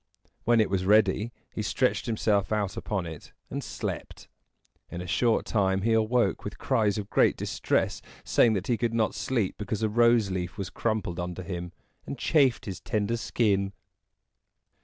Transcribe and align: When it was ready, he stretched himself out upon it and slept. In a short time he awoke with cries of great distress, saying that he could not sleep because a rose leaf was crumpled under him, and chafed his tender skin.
When 0.45 0.59
it 0.59 0.71
was 0.71 0.83
ready, 0.83 1.31
he 1.53 1.61
stretched 1.61 2.07
himself 2.07 2.51
out 2.51 2.75
upon 2.75 3.05
it 3.05 3.33
and 3.51 3.63
slept. 3.63 4.27
In 4.89 4.99
a 4.99 5.05
short 5.05 5.45
time 5.45 5.83
he 5.83 5.93
awoke 5.93 6.43
with 6.43 6.57
cries 6.57 6.97
of 6.97 7.11
great 7.11 7.37
distress, 7.37 8.01
saying 8.23 8.53
that 8.53 8.65
he 8.65 8.77
could 8.77 8.95
not 8.95 9.13
sleep 9.13 9.59
because 9.59 9.83
a 9.83 9.89
rose 9.89 10.31
leaf 10.31 10.57
was 10.57 10.71
crumpled 10.71 11.19
under 11.19 11.43
him, 11.43 11.71
and 12.07 12.17
chafed 12.17 12.65
his 12.65 12.79
tender 12.79 13.15
skin. 13.15 13.73